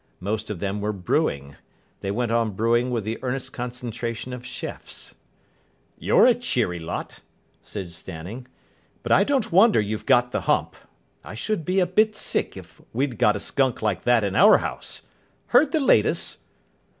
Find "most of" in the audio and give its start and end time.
0.19-0.57